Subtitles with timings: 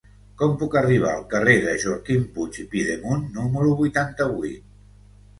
[0.41, 4.65] Com puc arribar al carrer de Joaquim Puig i Pidemunt número vuitanta-vuit?